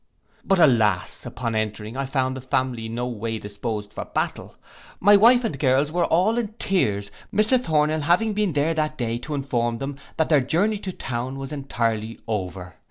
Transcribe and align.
But, 0.43 0.57
alas! 0.57 1.27
upon 1.27 1.53
entering, 1.53 1.95
I 1.95 2.07
found 2.07 2.35
the 2.35 2.41
family 2.41 2.89
no 2.89 3.05
way 3.05 3.37
disposed 3.37 3.93
for 3.93 4.03
battle. 4.03 4.55
My 4.99 5.15
wife 5.15 5.43
and 5.43 5.59
girls 5.59 5.91
were 5.91 6.05
all 6.05 6.39
in 6.39 6.55
tears, 6.57 7.11
Mr 7.31 7.63
Thornhill 7.63 7.99
having 8.01 8.33
been 8.33 8.53
there 8.53 8.73
that 8.73 8.97
day 8.97 9.19
to 9.19 9.35
inform 9.35 9.77
them, 9.77 9.97
that 10.17 10.27
their 10.29 10.41
journey 10.41 10.79
to 10.79 10.91
town 10.91 11.37
was 11.37 11.51
entirely 11.51 12.19
over. 12.27 12.77